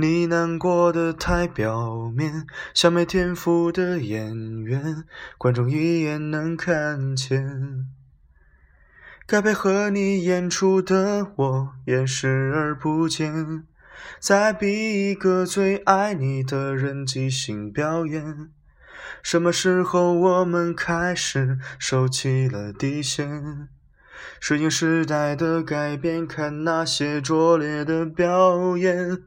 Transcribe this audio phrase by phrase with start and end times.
[0.00, 5.02] 你难过的太表面，像没天赋的演员，
[5.36, 7.88] 观众一眼能看见。
[9.26, 13.64] 该配合你演出的我也视而不见，
[14.20, 18.50] 再逼一个最爱你的人即兴表演。
[19.20, 23.68] 什么时候我们开始收起了底线？
[24.38, 29.22] 适应时代的改变，看那些拙劣的表演。